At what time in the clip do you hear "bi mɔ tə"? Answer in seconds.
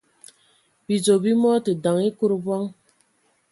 1.23-1.71